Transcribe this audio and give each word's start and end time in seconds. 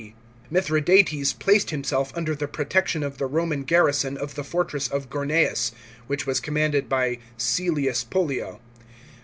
D.). 0.01 0.15
Mithra 0.49 0.81
dates 0.81 1.31
placed 1.31 1.69
himself 1.69 2.11
under 2.15 2.33
the 2.33 2.47
protection 2.47 3.03
of 3.03 3.19
the 3.19 3.27
Roman 3.27 3.61
garrison 3.61 4.17
of 4.17 4.33
the 4.33 4.43
fortress 4.43 4.91
ot 4.91 5.11
Gorneas, 5.11 5.71
which 6.07 6.25
was 6.25 6.39
commanded 6.39 6.89
by 6.89 7.19
Cselius 7.37 8.03
Pollio. 8.03 8.59